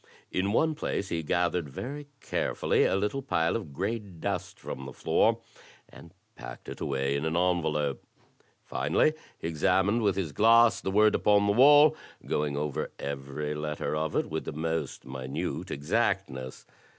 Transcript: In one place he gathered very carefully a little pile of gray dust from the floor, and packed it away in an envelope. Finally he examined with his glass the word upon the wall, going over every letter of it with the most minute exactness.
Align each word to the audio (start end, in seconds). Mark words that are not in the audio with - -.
In 0.31 0.51
one 0.51 0.73
place 0.73 1.09
he 1.09 1.21
gathered 1.21 1.69
very 1.69 2.07
carefully 2.21 2.85
a 2.85 2.95
little 2.95 3.21
pile 3.21 3.55
of 3.55 3.71
gray 3.71 3.99
dust 3.99 4.59
from 4.59 4.87
the 4.87 4.93
floor, 4.93 5.41
and 5.87 6.11
packed 6.35 6.67
it 6.67 6.81
away 6.81 7.15
in 7.15 7.23
an 7.23 7.37
envelope. 7.37 8.01
Finally 8.65 9.13
he 9.37 9.47
examined 9.47 10.01
with 10.01 10.15
his 10.15 10.31
glass 10.31 10.81
the 10.81 10.89
word 10.89 11.13
upon 11.13 11.45
the 11.45 11.53
wall, 11.53 11.95
going 12.25 12.57
over 12.57 12.89
every 12.97 13.53
letter 13.53 13.95
of 13.95 14.15
it 14.15 14.25
with 14.31 14.45
the 14.45 14.53
most 14.53 15.05
minute 15.05 15.69
exactness. 15.69 16.65